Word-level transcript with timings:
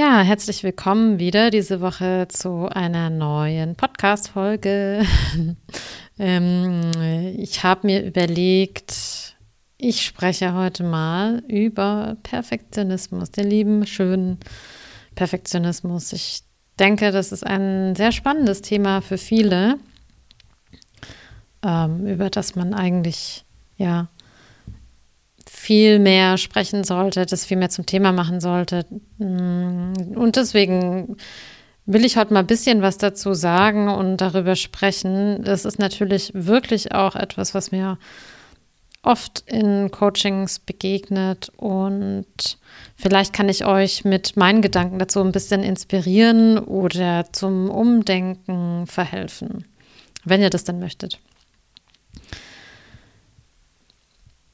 Ja, 0.00 0.22
herzlich 0.22 0.62
willkommen 0.64 1.18
wieder 1.18 1.50
diese 1.50 1.82
Woche 1.82 2.26
zu 2.30 2.70
einer 2.70 3.10
neuen 3.10 3.76
Podcast-Folge. 3.76 5.04
ähm, 6.18 6.90
ich 7.36 7.62
habe 7.62 7.86
mir 7.86 8.06
überlegt, 8.06 9.36
ich 9.76 10.02
spreche 10.02 10.54
heute 10.54 10.84
mal 10.84 11.42
über 11.48 12.16
Perfektionismus, 12.22 13.30
den 13.30 13.50
lieben, 13.50 13.86
schönen 13.86 14.38
Perfektionismus. 15.16 16.14
Ich 16.14 16.44
denke, 16.78 17.12
das 17.12 17.30
ist 17.30 17.46
ein 17.46 17.94
sehr 17.94 18.12
spannendes 18.12 18.62
Thema 18.62 19.02
für 19.02 19.18
viele, 19.18 19.76
ähm, 21.62 22.06
über 22.06 22.30
das 22.30 22.56
man 22.56 22.72
eigentlich 22.72 23.44
ja 23.76 24.08
viel 25.60 25.98
mehr 25.98 26.38
sprechen 26.38 26.84
sollte, 26.84 27.26
das 27.26 27.44
viel 27.44 27.58
mehr 27.58 27.68
zum 27.68 27.84
Thema 27.84 28.12
machen 28.12 28.40
sollte. 28.40 28.86
Mm, 29.18 29.92
und 30.16 30.36
deswegen 30.36 31.18
will 31.84 32.06
ich 32.06 32.16
heute 32.16 32.32
mal 32.32 32.40
ein 32.40 32.46
bisschen 32.46 32.80
was 32.80 32.96
dazu 32.96 33.34
sagen 33.34 33.88
und 33.88 34.16
darüber 34.16 34.56
sprechen. 34.56 35.44
Das 35.44 35.66
ist 35.66 35.78
natürlich 35.78 36.32
wirklich 36.34 36.92
auch 36.94 37.14
etwas, 37.14 37.54
was 37.54 37.72
mir 37.72 37.98
oft 39.02 39.44
in 39.46 39.90
Coachings 39.90 40.60
begegnet 40.60 41.50
und 41.56 42.58
vielleicht 42.96 43.34
kann 43.34 43.50
ich 43.50 43.66
euch 43.66 44.04
mit 44.04 44.36
meinen 44.38 44.62
Gedanken 44.62 44.98
dazu 44.98 45.20
ein 45.20 45.32
bisschen 45.32 45.62
inspirieren 45.62 46.58
oder 46.58 47.26
zum 47.32 47.70
Umdenken 47.70 48.86
verhelfen, 48.86 49.66
wenn 50.24 50.40
ihr 50.40 50.50
das 50.50 50.64
dann 50.64 50.80
möchtet. 50.80 51.18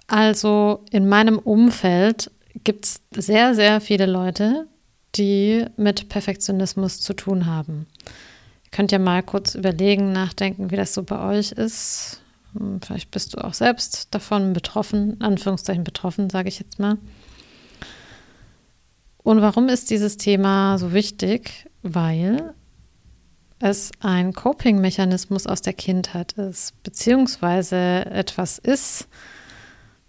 Also 0.07 0.85
in 0.91 1.09
meinem 1.09 1.39
Umfeld 1.39 2.31
gibt 2.65 2.85
es 2.85 3.01
sehr, 3.15 3.55
sehr 3.55 3.81
viele 3.81 4.07
Leute, 4.07 4.67
die 5.17 5.65
mit 5.77 6.09
Perfektionismus 6.09 7.01
zu 7.01 7.15
tun 7.15 7.47
haben. 7.47 7.87
Ihr 8.65 8.71
könnt 8.71 8.93
ja 8.93 8.99
mal 8.99 9.23
kurz 9.23 9.55
überlegen, 9.55 10.13
nachdenken, 10.13 10.71
wie 10.71 10.77
das 10.77 10.95
so 10.95 11.03
bei 11.03 11.19
euch 11.19 11.53
ist. 11.53 12.21
Hm, 12.53 12.81
vielleicht 12.83 13.11
bist 13.11 13.35
du 13.35 13.39
auch 13.39 13.55
selbst 13.55 14.15
davon 14.15 14.53
betroffen, 14.53 15.15
in 15.15 15.23
Anführungszeichen 15.23 15.85
betroffen, 15.85 16.31
sage 16.31 16.49
ich 16.49 16.59
jetzt 16.59 16.79
mal. 16.79 16.99
Und 19.23 19.41
warum 19.41 19.69
ist 19.69 19.91
dieses 19.91 20.17
Thema 20.17 20.79
so 20.79 20.93
wichtig? 20.93 21.69
Weil 21.83 22.55
es 23.59 23.91
ein 24.01 24.33
Coping-Mechanismus 24.33 25.47
aus 25.47 25.63
der 25.63 25.73
Kindheit 25.73 26.33
ist, 26.35 26.81
beziehungsweise 26.83 28.07
etwas 28.07 28.59
ist, 28.59 29.09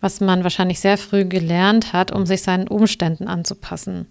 was 0.01 0.21
man 0.21 0.43
wahrscheinlich 0.43 0.79
sehr 0.79 0.97
früh 0.97 1.25
gelernt 1.25 1.93
hat, 1.93 2.11
um 2.11 2.25
sich 2.25 2.41
seinen 2.41 2.67
Umständen 2.67 3.27
anzupassen. 3.27 4.07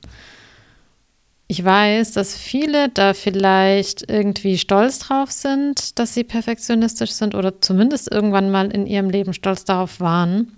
Ich 1.49 1.65
weiß, 1.65 2.13
dass 2.13 2.37
viele 2.37 2.89
da 2.89 3.15
vielleicht 3.15 4.11
irgendwie 4.11 4.59
stolz 4.59 4.99
drauf 4.99 5.31
sind, 5.31 5.99
dass 5.99 6.13
sie 6.13 6.25
perfektionistisch 6.25 7.13
sind 7.13 7.37
oder 7.37 7.61
zumindest 7.61 8.11
irgendwann 8.11 8.51
mal 8.51 8.73
in 8.73 8.87
ihrem 8.87 9.11
Leben 9.11 9.33
stolz 9.33 9.65
darauf 9.65 10.01
waren. 10.01 10.57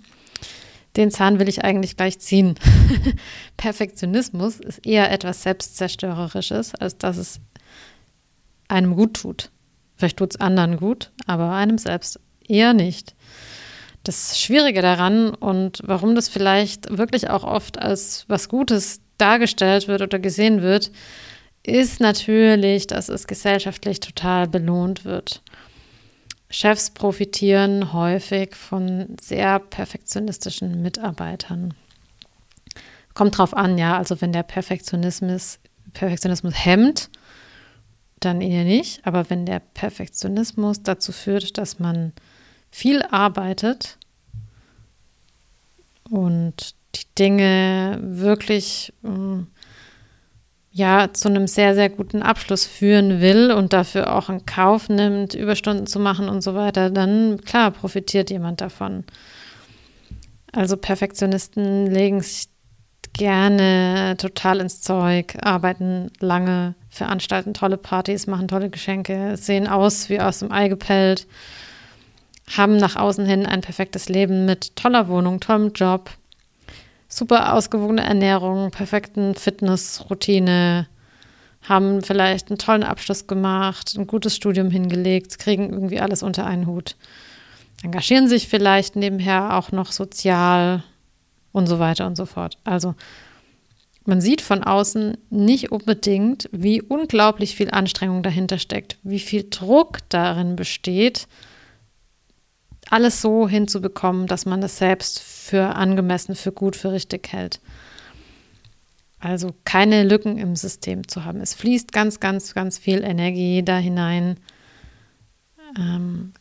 Den 0.97 1.11
Zahn 1.11 1.37
will 1.37 1.47
ich 1.47 1.63
eigentlich 1.63 1.95
gleich 1.95 2.17
ziehen. 2.17 2.55
Perfektionismus 3.57 4.59
ist 4.59 4.83
eher 4.83 5.11
etwas 5.11 5.43
Selbstzerstörerisches, 5.43 6.73
als 6.73 6.97
dass 6.97 7.17
es 7.17 7.39
einem 8.67 8.95
gut 8.95 9.13
tut. 9.13 9.51
Vielleicht 9.95 10.17
tut 10.17 10.31
es 10.31 10.41
anderen 10.41 10.77
gut, 10.77 11.11
aber 11.27 11.51
einem 11.51 11.77
selbst 11.77 12.19
eher 12.47 12.73
nicht 12.73 13.13
das 14.03 14.39
Schwierige 14.39 14.81
daran 14.81 15.29
und 15.33 15.81
warum 15.83 16.15
das 16.15 16.29
vielleicht 16.29 16.97
wirklich 16.97 17.29
auch 17.29 17.43
oft 17.43 17.79
als 17.79 18.25
was 18.27 18.49
Gutes 18.49 19.01
dargestellt 19.17 19.87
wird 19.87 20.01
oder 20.01 20.19
gesehen 20.19 20.61
wird, 20.61 20.91
ist 21.63 21.99
natürlich, 21.99 22.87
dass 22.87 23.09
es 23.09 23.27
gesellschaftlich 23.27 23.99
total 23.99 24.47
belohnt 24.47 25.05
wird. 25.05 25.41
Chefs 26.49 26.89
profitieren 26.89 27.93
häufig 27.93 28.55
von 28.55 29.17
sehr 29.21 29.59
perfektionistischen 29.59 30.81
Mitarbeitern. 30.81 31.75
Kommt 33.13 33.37
drauf 33.37 33.53
an, 33.53 33.77
ja, 33.77 33.97
also 33.97 34.19
wenn 34.21 34.31
der 34.31 34.43
Perfektionismus, 34.43 35.59
Perfektionismus 35.93 36.53
hemmt, 36.65 37.09
dann 38.19 38.41
eher 38.41 38.63
nicht. 38.63 39.05
Aber 39.05 39.29
wenn 39.29 39.45
der 39.45 39.59
Perfektionismus 39.59 40.81
dazu 40.81 41.11
führt, 41.11 41.57
dass 41.57 41.79
man 41.79 42.13
viel 42.71 43.01
arbeitet 43.03 43.97
und 46.09 46.75
die 46.95 47.15
Dinge 47.17 47.99
wirklich 48.01 48.93
ähm, 49.03 49.47
ja 50.71 51.09
zu 51.13 51.29
einem 51.29 51.47
sehr, 51.47 51.75
sehr 51.75 51.89
guten 51.89 52.21
Abschluss 52.21 52.65
führen 52.65 53.21
will 53.21 53.51
und 53.51 53.73
dafür 53.73 54.15
auch 54.15 54.29
in 54.29 54.45
Kauf 54.45 54.89
nimmt, 54.89 55.33
Überstunden 55.33 55.87
zu 55.87 55.99
machen 55.99 56.29
und 56.29 56.41
so 56.41 56.55
weiter, 56.55 56.89
dann 56.89 57.41
klar 57.41 57.71
profitiert 57.71 58.29
jemand 58.29 58.61
davon. 58.61 59.03
Also 60.51 60.77
Perfektionisten 60.77 61.87
legen 61.87 62.21
sich 62.21 62.47
gerne 63.13 64.15
total 64.17 64.59
ins 64.61 64.81
Zeug, 64.81 65.35
arbeiten 65.41 66.11
lange, 66.19 66.75
veranstalten 66.89 67.53
tolle 67.53 67.77
Partys, 67.77 68.27
machen 68.27 68.47
tolle 68.47 68.69
Geschenke, 68.69 69.35
sehen 69.37 69.67
aus 69.67 70.09
wie 70.09 70.19
aus 70.19 70.39
dem 70.39 70.51
Ei 70.51 70.69
gepellt 70.69 71.27
haben 72.57 72.77
nach 72.77 72.95
außen 72.95 73.25
hin 73.25 73.45
ein 73.45 73.61
perfektes 73.61 74.09
Leben 74.09 74.45
mit 74.45 74.75
toller 74.75 75.07
Wohnung, 75.07 75.39
tollem 75.39 75.71
Job, 75.73 76.09
super 77.07 77.53
ausgewogene 77.53 78.03
Ernährung, 78.03 78.71
perfekten 78.71 79.35
Fitnessroutine, 79.35 80.87
haben 81.67 82.01
vielleicht 82.01 82.49
einen 82.49 82.57
tollen 82.57 82.83
Abschluss 82.83 83.27
gemacht, 83.27 83.95
ein 83.97 84.07
gutes 84.07 84.35
Studium 84.35 84.71
hingelegt, 84.71 85.39
kriegen 85.39 85.71
irgendwie 85.71 85.99
alles 85.99 86.23
unter 86.23 86.45
einen 86.45 86.67
Hut, 86.67 86.95
engagieren 87.83 88.27
sich 88.27 88.47
vielleicht 88.47 88.95
nebenher 88.95 89.57
auch 89.57 89.71
noch 89.71 89.91
sozial 89.91 90.83
und 91.51 91.67
so 91.67 91.79
weiter 91.79 92.07
und 92.07 92.15
so 92.15 92.25
fort. 92.25 92.57
Also 92.63 92.95
man 94.05 94.21
sieht 94.21 94.41
von 94.41 94.63
außen 94.63 95.17
nicht 95.29 95.71
unbedingt, 95.71 96.49
wie 96.51 96.81
unglaublich 96.81 97.55
viel 97.55 97.69
Anstrengung 97.69 98.23
dahinter 98.23 98.57
steckt, 98.57 98.97
wie 99.03 99.19
viel 99.19 99.47
Druck 99.49 99.99
darin 100.09 100.55
besteht, 100.55 101.27
alles 102.89 103.21
so 103.21 103.47
hinzubekommen, 103.47 104.27
dass 104.27 104.45
man 104.45 104.63
es 104.63 104.77
selbst 104.77 105.19
für 105.19 105.75
angemessen, 105.75 106.35
für 106.35 106.51
gut, 106.51 106.75
für 106.75 106.91
richtig 106.91 107.31
hält. 107.31 107.61
Also 109.19 109.53
keine 109.65 110.03
Lücken 110.03 110.37
im 110.37 110.55
System 110.55 111.07
zu 111.07 111.25
haben. 111.25 111.41
Es 111.41 111.53
fließt 111.53 111.91
ganz, 111.91 112.19
ganz, 112.19 112.53
ganz 112.53 112.77
viel 112.77 113.03
Energie 113.03 113.63
da 113.63 113.77
hinein, 113.77 114.37
ähm, 115.77 116.33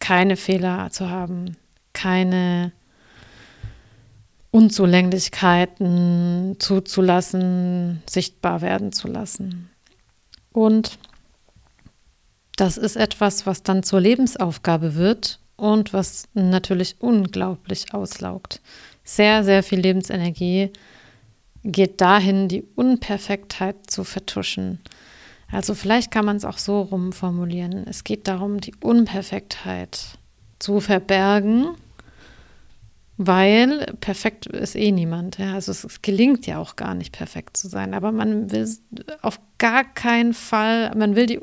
keine 0.00 0.36
Fehler 0.36 0.90
zu 0.90 1.08
haben, 1.08 1.56
keine 1.92 2.72
Unzulänglichkeiten 4.50 6.56
zuzulassen, 6.58 8.02
sichtbar 8.08 8.60
werden 8.60 8.92
zu 8.92 9.06
lassen. 9.06 9.70
Und 10.52 10.98
das 12.56 12.76
ist 12.76 12.96
etwas, 12.96 13.46
was 13.46 13.62
dann 13.62 13.84
zur 13.84 14.00
Lebensaufgabe 14.00 14.96
wird 14.96 15.38
und 15.60 15.92
was 15.92 16.24
natürlich 16.34 16.96
unglaublich 17.00 17.92
auslaugt. 17.92 18.60
Sehr, 19.04 19.44
sehr 19.44 19.62
viel 19.62 19.80
Lebensenergie 19.80 20.70
geht 21.64 22.00
dahin, 22.00 22.48
die 22.48 22.64
Unperfektheit 22.74 23.90
zu 23.90 24.04
vertuschen. 24.04 24.80
Also 25.52 25.74
vielleicht 25.74 26.10
kann 26.10 26.24
man 26.24 26.36
es 26.36 26.44
auch 26.44 26.58
so 26.58 26.80
rumformulieren. 26.80 27.86
Es 27.86 28.04
geht 28.04 28.28
darum, 28.28 28.60
die 28.60 28.74
Unperfektheit 28.80 30.18
zu 30.58 30.80
verbergen, 30.80 31.74
weil 33.16 33.86
perfekt 34.00 34.46
ist 34.46 34.76
eh 34.76 34.92
niemand. 34.92 35.38
Ja? 35.38 35.54
Also 35.54 35.72
es, 35.72 35.84
es, 35.84 36.02
gelingt 36.02 36.46
ja 36.46 36.58
auch 36.58 36.76
gar 36.76 36.94
nicht 36.94 37.12
perfekt 37.12 37.56
zu 37.56 37.68
sein, 37.68 37.94
aber 37.94 38.12
man 38.12 38.50
will 38.50 38.68
auf 39.22 39.40
gar 39.58 39.84
keinen 39.84 40.32
Fall, 40.32 40.94
man 40.94 41.16
will 41.16 41.26
die 41.26 41.40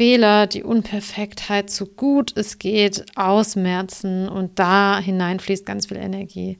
Fehler, 0.00 0.46
die 0.46 0.62
Unperfektheit 0.62 1.68
so 1.68 1.84
gut 1.84 2.34
es 2.34 2.58
geht 2.58 3.04
ausmerzen 3.16 4.30
und 4.30 4.58
da 4.58 4.98
hinein 4.98 5.40
fließt 5.40 5.66
ganz 5.66 5.88
viel 5.88 5.98
Energie. 5.98 6.58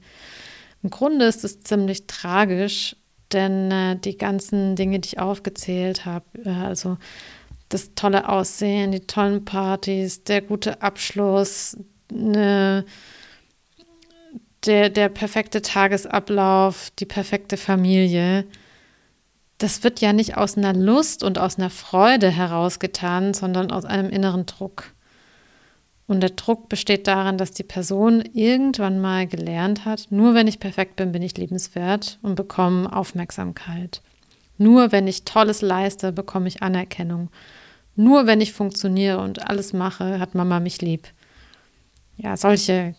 Im 0.83 0.91
Grunde 0.91 1.25
ist 1.25 1.43
es 1.43 1.61
ziemlich 1.61 2.05
tragisch, 2.05 2.95
denn 3.31 3.71
äh, 3.71 3.95
die 3.97 4.15
ganzen 4.15 4.75
Dinge, 4.75 4.99
die 4.99 5.07
ich 5.07 5.19
aufgezählt 5.19 6.05
habe, 6.05 6.25
äh, 6.45 6.49
also 6.51 6.99
das 7.69 7.95
tolle 7.95 8.29
Aussehen, 8.29 8.91
die 8.91 9.07
tollen 9.07 9.43
Partys, 9.43 10.23
der 10.23 10.43
gute 10.43 10.83
Abschluss, 10.83 11.75
ne, 12.13 12.85
der, 14.67 14.91
der 14.91 15.09
perfekte 15.09 15.63
Tagesablauf, 15.63 16.91
die 16.99 17.05
perfekte 17.05 17.57
Familie, 17.57 18.45
das 19.61 19.83
wird 19.83 20.01
ja 20.01 20.11
nicht 20.11 20.37
aus 20.37 20.57
einer 20.57 20.73
Lust 20.73 21.23
und 21.23 21.37
aus 21.37 21.57
einer 21.57 21.69
Freude 21.69 22.29
herausgetan, 22.29 23.33
sondern 23.33 23.71
aus 23.71 23.85
einem 23.85 24.09
inneren 24.09 24.45
Druck. 24.45 24.93
Und 26.07 26.21
der 26.21 26.31
Druck 26.31 26.67
besteht 26.67 27.07
darin, 27.07 27.37
dass 27.37 27.51
die 27.51 27.63
Person 27.63 28.21
irgendwann 28.33 28.99
mal 28.99 29.27
gelernt 29.27 29.85
hat, 29.85 30.07
nur 30.09 30.33
wenn 30.33 30.47
ich 30.47 30.59
perfekt 30.59 30.95
bin, 30.95 31.11
bin 31.11 31.21
ich 31.21 31.37
liebenswert 31.37 32.17
und 32.21 32.35
bekomme 32.35 32.91
Aufmerksamkeit. 32.91 34.01
Nur 34.57 34.91
wenn 34.91 35.07
ich 35.07 35.25
Tolles 35.25 35.61
leiste, 35.61 36.11
bekomme 36.11 36.47
ich 36.47 36.63
Anerkennung. 36.63 37.29
Nur 37.95 38.25
wenn 38.25 38.41
ich 38.41 38.53
funktioniere 38.53 39.19
und 39.19 39.47
alles 39.47 39.73
mache, 39.73 40.19
hat 40.19 40.35
Mama 40.35 40.59
mich 40.59 40.81
lieb. 40.81 41.07
Ja, 42.17 42.35
solche 42.35 42.95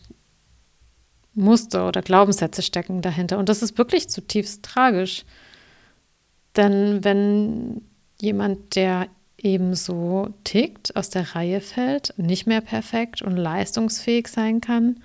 Muster 1.35 1.89
oder 1.89 2.03
Glaubenssätze 2.03 2.63
stecken 2.63 3.03
dahinter. 3.03 3.39
Und 3.39 3.49
das 3.49 3.63
ist 3.63 3.79
wirklich 3.79 4.09
zutiefst 4.09 4.63
tragisch. 4.63 5.25
Denn 6.57 7.03
wenn 7.05 7.83
jemand, 8.21 8.77
der 8.77 9.09
ebenso 9.39 10.29
tickt, 10.45 10.95
aus 10.97 11.11
der 11.11 11.35
Reihe 11.35 11.61
fällt, 11.61 12.15
nicht 12.17 12.47
mehr 12.47 12.61
perfekt 12.61 13.23
und 13.23 13.37
leistungsfähig 13.37 14.29
sein 14.29 14.61
kann, 14.61 15.03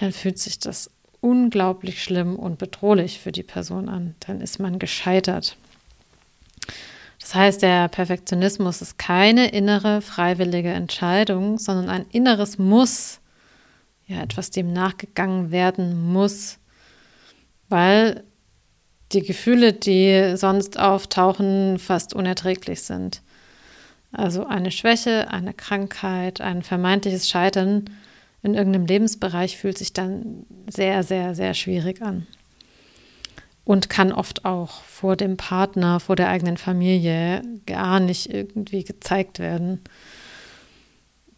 dann 0.00 0.12
fühlt 0.12 0.38
sich 0.38 0.58
das 0.58 0.90
unglaublich 1.20 2.02
schlimm 2.02 2.36
und 2.36 2.58
bedrohlich 2.58 3.18
für 3.20 3.32
die 3.32 3.42
Person 3.42 3.88
an. 3.88 4.14
Dann 4.20 4.40
ist 4.40 4.58
man 4.58 4.78
gescheitert. 4.78 5.56
Das 7.18 7.34
heißt, 7.34 7.62
der 7.62 7.88
Perfektionismus 7.88 8.82
ist 8.82 8.98
keine 8.98 9.48
innere 9.48 10.02
freiwillige 10.02 10.70
Entscheidung, 10.70 11.58
sondern 11.58 11.88
ein 11.88 12.04
inneres 12.10 12.58
Muss, 12.58 13.20
ja, 14.06 14.22
etwas 14.22 14.50
dem 14.50 14.74
nachgegangen 14.74 15.50
werden 15.50 16.12
muss, 16.12 16.58
weil 17.70 18.24
die 19.14 19.22
Gefühle, 19.22 19.72
die 19.72 20.36
sonst 20.36 20.78
auftauchen, 20.78 21.78
fast 21.78 22.14
unerträglich 22.14 22.82
sind. 22.82 23.22
Also 24.12 24.46
eine 24.46 24.70
Schwäche, 24.70 25.30
eine 25.30 25.54
Krankheit, 25.54 26.40
ein 26.40 26.62
vermeintliches 26.62 27.28
Scheitern 27.28 27.90
in 28.42 28.54
irgendeinem 28.54 28.86
Lebensbereich 28.86 29.56
fühlt 29.56 29.78
sich 29.78 29.92
dann 29.92 30.44
sehr, 30.68 31.02
sehr, 31.02 31.34
sehr 31.34 31.54
schwierig 31.54 32.02
an. 32.02 32.26
Und 33.64 33.88
kann 33.88 34.12
oft 34.12 34.44
auch 34.44 34.82
vor 34.82 35.16
dem 35.16 35.38
Partner, 35.38 35.98
vor 35.98 36.16
der 36.16 36.28
eigenen 36.28 36.58
Familie 36.58 37.42
gar 37.64 37.98
nicht 37.98 38.32
irgendwie 38.32 38.84
gezeigt 38.84 39.38
werden. 39.38 39.80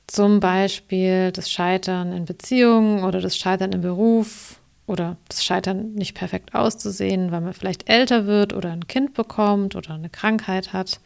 Zum 0.09 0.41
Beispiel 0.41 1.31
das 1.31 1.51
Scheitern 1.51 2.13
in 2.13 2.25
Beziehungen 2.25 3.05
oder 3.05 3.21
das 3.21 3.37
Scheitern 3.37 3.73
im 3.73 3.81
Beruf 3.81 4.59
oder 4.87 5.17
das 5.29 5.45
Scheitern 5.45 5.95
nicht 5.95 6.15
perfekt 6.15 6.55
auszusehen, 6.55 7.33
weil 7.33 7.41
man 7.41 7.53
vielleicht 7.53 7.89
älter 7.89 8.27
wird 8.27 8.53
oder 8.53 8.71
ein 8.71 8.87
Kind 8.87 9.15
bekommt 9.15 9.75
oder 9.75 9.95
eine 9.95 10.11
Krankheit 10.11 10.73
hat. 10.73 11.01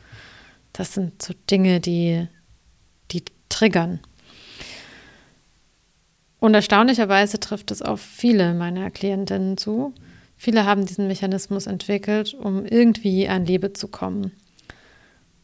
Das 0.73 0.95
sind 0.95 1.23
so 1.23 1.35
Dinge, 1.51 1.81
die, 1.81 2.29
die 3.11 3.25
triggern. 3.49 4.01
Und 6.39 6.55
erstaunlicherweise 6.55 7.41
trifft 7.41 7.71
es 7.71 7.83
auf 7.83 8.01
viele 8.01 8.55
meiner 8.55 8.91
Klientinnen 8.91 9.57
zu. 9.57 9.95
Viele 10.37 10.65
haben 10.65 10.87
diesen 10.87 11.07
Mechanismus 11.07 11.67
entwickelt, 11.67 12.33
um 12.33 12.65
irgendwie 12.65 13.29
an 13.29 13.45
Liebe 13.45 13.75
zu 13.75 13.89
kommen. 13.89 14.33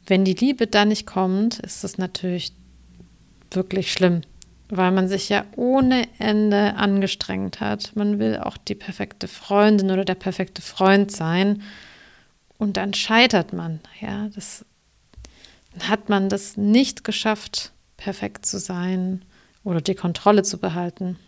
Wenn 0.07 0.25
die 0.25 0.35
Liebe 0.35 0.67
dann 0.67 0.89
nicht 0.89 1.07
kommt, 1.07 1.59
ist 1.59 1.85
es 1.85 1.99
natürlich 1.99 2.53
wirklich 3.51 3.93
schlimm, 3.93 4.23
weil 4.69 4.91
man 4.91 5.09
sich 5.09 5.29
ja 5.29 5.45
ohne 5.55 6.09
Ende 6.19 6.75
angestrengt 6.75 7.61
hat. 7.61 7.95
Man 7.95 8.19
will 8.19 8.39
auch 8.39 8.57
die 8.57 8.75
perfekte 8.75 9.29
Freundin 9.29 9.91
oder 9.91 10.05
der 10.05 10.15
perfekte 10.15 10.63
Freund 10.63 11.13
sein 11.13 11.63
und 12.59 12.77
dann 12.77 12.95
scheitert 12.95 13.53
man. 13.53 13.81
Ja, 14.01 14.29
das 14.35 14.65
hat 15.83 16.09
man 16.09 16.29
das 16.29 16.57
nicht 16.57 17.05
geschafft, 17.05 17.73
perfekt 17.97 18.47
zu 18.47 18.59
sein 18.59 19.25
oder 19.63 19.81
die 19.81 19.95
Kontrolle 19.95 20.43
zu 20.43 20.59
behalten. 20.59 21.19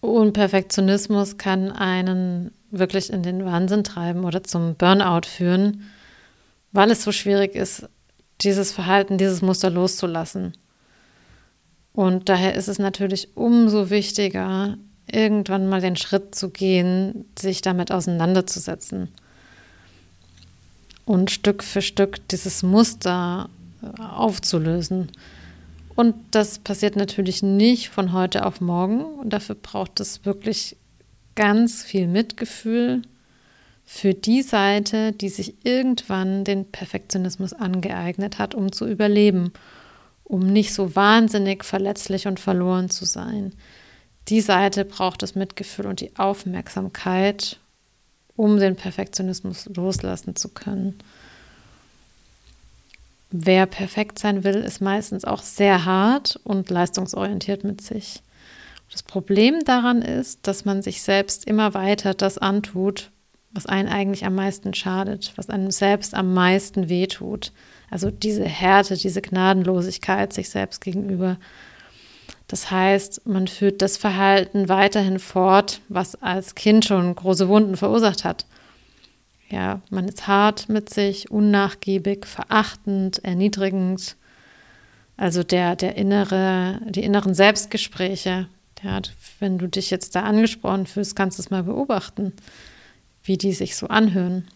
Und 0.00 0.34
Perfektionismus 0.34 1.38
kann 1.38 1.72
einen 1.72 2.52
wirklich 2.70 3.10
in 3.10 3.22
den 3.22 3.46
Wahnsinn 3.46 3.84
treiben 3.84 4.24
oder 4.24 4.44
zum 4.44 4.74
Burnout 4.74 5.26
führen, 5.26 5.90
weil 6.72 6.90
es 6.90 7.02
so 7.02 7.12
schwierig 7.12 7.54
ist, 7.54 7.88
dieses 8.42 8.72
Verhalten, 8.72 9.16
dieses 9.16 9.40
Muster 9.40 9.70
loszulassen. 9.70 10.54
Und 11.94 12.28
daher 12.28 12.54
ist 12.54 12.68
es 12.68 12.78
natürlich 12.78 13.28
umso 13.36 13.88
wichtiger, 13.88 14.76
irgendwann 15.10 15.68
mal 15.68 15.80
den 15.80 15.96
Schritt 15.96 16.34
zu 16.34 16.50
gehen, 16.50 17.24
sich 17.38 17.62
damit 17.62 17.92
auseinanderzusetzen 17.92 19.08
und 21.04 21.30
Stück 21.30 21.62
für 21.62 21.82
Stück 21.82 22.26
dieses 22.28 22.62
Muster 22.62 23.48
äh, 23.82 24.02
aufzulösen. 24.02 25.12
Und 25.94 26.16
das 26.32 26.58
passiert 26.58 26.96
natürlich 26.96 27.42
nicht 27.42 27.90
von 27.90 28.12
heute 28.12 28.44
auf 28.46 28.60
morgen. 28.60 29.04
Und 29.04 29.32
dafür 29.32 29.54
braucht 29.54 30.00
es 30.00 30.24
wirklich 30.24 30.76
ganz 31.36 31.82
viel 31.82 32.08
Mitgefühl 32.08 33.02
für 33.84 34.14
die 34.14 34.42
Seite, 34.42 35.12
die 35.12 35.28
sich 35.28 35.54
irgendwann 35.62 36.42
den 36.42 36.64
Perfektionismus 36.64 37.52
angeeignet 37.52 38.38
hat, 38.38 38.54
um 38.54 38.72
zu 38.72 38.88
überleben, 38.88 39.52
um 40.34 40.40
nicht 40.40 40.74
so 40.74 40.96
wahnsinnig 40.96 41.64
verletzlich 41.64 42.26
und 42.26 42.40
verloren 42.40 42.90
zu 42.90 43.04
sein. 43.04 43.52
Die 44.26 44.40
Seite 44.40 44.84
braucht 44.84 45.22
das 45.22 45.36
Mitgefühl 45.36 45.86
und 45.86 46.00
die 46.00 46.16
Aufmerksamkeit 46.16 47.60
um 48.34 48.58
den 48.58 48.74
Perfektionismus 48.74 49.70
loslassen 49.76 50.34
zu 50.34 50.48
können. 50.48 50.98
Wer 53.30 53.66
perfekt 53.66 54.18
sein 54.18 54.42
will, 54.42 54.56
ist 54.56 54.80
meistens 54.80 55.24
auch 55.24 55.40
sehr 55.40 55.84
hart 55.84 56.40
und 56.42 56.68
leistungsorientiert 56.68 57.62
mit 57.62 57.80
sich. 57.80 58.20
Das 58.90 59.04
Problem 59.04 59.64
daran 59.64 60.02
ist, 60.02 60.48
dass 60.48 60.64
man 60.64 60.82
sich 60.82 61.02
selbst 61.02 61.46
immer 61.46 61.74
weiter 61.74 62.12
das 62.12 62.38
antut, 62.38 63.12
was 63.52 63.66
einen 63.66 63.88
eigentlich 63.88 64.24
am 64.24 64.34
meisten 64.34 64.74
schadet, 64.74 65.32
was 65.36 65.48
einem 65.48 65.70
selbst 65.70 66.12
am 66.12 66.34
meisten 66.34 66.88
wehtut. 66.88 67.52
Also 67.94 68.10
diese 68.10 68.44
Härte, 68.44 68.96
diese 68.96 69.22
Gnadenlosigkeit 69.22 70.32
sich 70.32 70.48
selbst 70.48 70.80
gegenüber. 70.80 71.38
Das 72.48 72.72
heißt, 72.72 73.24
man 73.24 73.46
führt 73.46 73.82
das 73.82 73.96
Verhalten 73.96 74.68
weiterhin 74.68 75.20
fort, 75.20 75.80
was 75.88 76.20
als 76.20 76.56
Kind 76.56 76.84
schon 76.84 77.14
große 77.14 77.46
Wunden 77.46 77.76
verursacht 77.76 78.24
hat. 78.24 78.46
Ja, 79.48 79.80
man 79.90 80.08
ist 80.08 80.26
hart 80.26 80.68
mit 80.68 80.92
sich, 80.92 81.30
unnachgiebig, 81.30 82.26
verachtend, 82.26 83.24
erniedrigend. 83.24 84.16
Also 85.16 85.44
der, 85.44 85.76
der 85.76 85.94
innere, 85.94 86.80
die 86.88 87.04
inneren 87.04 87.32
Selbstgespräche, 87.32 88.48
ja, 88.82 89.02
wenn 89.38 89.56
du 89.56 89.68
dich 89.68 89.90
jetzt 89.90 90.16
da 90.16 90.24
angesprochen 90.24 90.86
fühlst, 90.86 91.14
kannst 91.14 91.38
du 91.38 91.42
es 91.42 91.50
mal 91.50 91.62
beobachten, 91.62 92.32
wie 93.22 93.38
die 93.38 93.52
sich 93.52 93.76
so 93.76 93.86
anhören. 93.86 94.48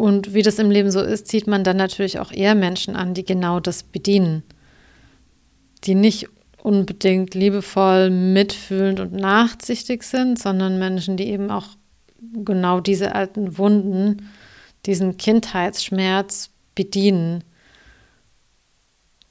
Und 0.00 0.34
wie 0.34 0.42
das 0.42 0.58
im 0.58 0.70
Leben 0.70 0.90
so 0.90 1.00
ist, 1.00 1.28
zieht 1.28 1.46
man 1.46 1.64
dann 1.64 1.76
natürlich 1.76 2.18
auch 2.18 2.32
eher 2.32 2.54
Menschen 2.54 2.96
an, 2.96 3.14
die 3.14 3.24
genau 3.24 3.60
das 3.60 3.82
bedienen 3.82 4.42
die 5.84 5.94
nicht 5.94 6.28
unbedingt 6.62 7.34
liebevoll, 7.34 8.10
mitfühlend 8.10 9.00
und 9.00 9.12
nachsichtig 9.12 10.02
sind, 10.02 10.38
sondern 10.38 10.78
Menschen, 10.78 11.16
die 11.16 11.28
eben 11.28 11.50
auch 11.50 11.68
genau 12.44 12.80
diese 12.80 13.14
alten 13.14 13.56
Wunden, 13.56 14.28
diesen 14.86 15.16
Kindheitsschmerz 15.16 16.50
bedienen. 16.74 17.44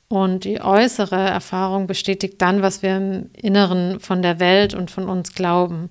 Und 0.07 0.43
die 0.43 0.59
äußere 0.59 1.15
Erfahrung 1.15 1.85
bestätigt 1.85 2.41
dann, 2.41 2.63
was 2.63 2.81
wir 2.81 2.97
im 2.97 3.29
Inneren 3.33 3.99
von 3.99 4.23
der 4.23 4.39
Welt 4.39 4.73
und 4.73 4.89
von 4.89 5.07
uns 5.07 5.35
glauben. 5.35 5.89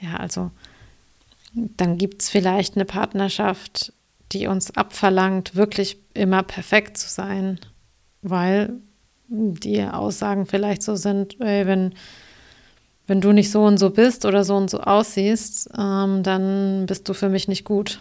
Ja, 0.00 0.16
also 0.16 0.50
dann 1.54 1.98
gibt 1.98 2.22
es 2.22 2.30
vielleicht 2.30 2.74
eine 2.74 2.84
Partnerschaft, 2.84 3.92
die 4.32 4.46
uns 4.46 4.76
abverlangt, 4.76 5.54
wirklich 5.54 5.98
immer 6.12 6.42
perfekt 6.42 6.98
zu 6.98 7.08
sein, 7.08 7.60
weil 8.22 8.74
die 9.28 9.82
Aussagen 9.82 10.46
vielleicht 10.46 10.82
so 10.82 10.96
sind, 10.96 11.40
ey, 11.40 11.66
wenn, 11.66 11.94
wenn 13.06 13.20
du 13.20 13.32
nicht 13.32 13.50
so 13.50 13.64
und 13.64 13.78
so 13.78 13.90
bist 13.90 14.24
oder 14.24 14.44
so 14.44 14.56
und 14.56 14.70
so 14.70 14.80
aussiehst, 14.80 15.70
ähm, 15.78 16.22
dann 16.22 16.86
bist 16.86 17.08
du 17.08 17.14
für 17.14 17.28
mich 17.28 17.48
nicht 17.48 17.64
gut. 17.64 18.00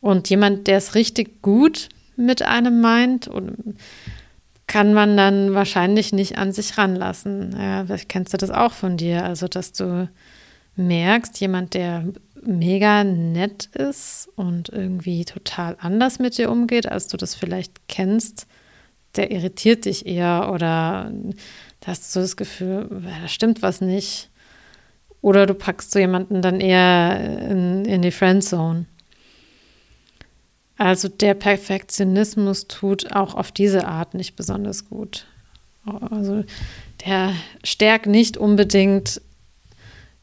Und 0.00 0.30
jemand, 0.30 0.66
der 0.66 0.78
es 0.78 0.94
richtig 0.94 1.42
gut 1.42 1.88
mit 2.16 2.42
einem 2.42 2.80
meint, 2.80 3.28
kann 4.66 4.94
man 4.94 5.16
dann 5.16 5.52
wahrscheinlich 5.52 6.12
nicht 6.12 6.38
an 6.38 6.52
sich 6.52 6.78
ranlassen. 6.78 7.54
Ja, 7.58 7.84
vielleicht 7.84 8.08
kennst 8.08 8.32
du 8.32 8.36
das 8.36 8.50
auch 8.50 8.72
von 8.72 8.96
dir, 8.96 9.24
also 9.24 9.48
dass 9.48 9.72
du 9.72 10.08
merkst, 10.76 11.40
jemand, 11.40 11.74
der 11.74 12.04
mega 12.42 13.04
nett 13.04 13.66
ist 13.66 14.28
und 14.36 14.70
irgendwie 14.70 15.24
total 15.24 15.76
anders 15.80 16.18
mit 16.18 16.38
dir 16.38 16.50
umgeht, 16.50 16.86
als 16.86 17.08
du 17.08 17.16
das 17.16 17.34
vielleicht 17.34 17.88
kennst, 17.88 18.46
der 19.16 19.30
irritiert 19.30 19.84
dich 19.84 20.06
eher 20.06 20.50
oder 20.52 21.12
da 21.80 21.86
hast 21.88 22.14
du 22.14 22.20
das 22.20 22.36
Gefühl, 22.36 22.88
da 23.04 23.28
stimmt 23.28 23.62
was 23.62 23.80
nicht. 23.80 24.28
Oder 25.22 25.44
du 25.46 25.54
packst 25.54 25.90
so 25.92 25.98
jemanden 25.98 26.40
dann 26.40 26.60
eher 26.60 27.48
in, 27.50 27.84
in 27.84 28.00
die 28.02 28.10
Friendzone. 28.10 28.86
Also 30.78 31.08
der 31.08 31.34
Perfektionismus 31.34 32.68
tut 32.68 33.12
auch 33.12 33.34
auf 33.34 33.52
diese 33.52 33.86
Art 33.86 34.14
nicht 34.14 34.34
besonders 34.34 34.88
gut. 34.88 35.26
Also 35.84 36.44
der 37.04 37.34
stärkt 37.64 38.06
nicht 38.06 38.38
unbedingt 38.38 39.20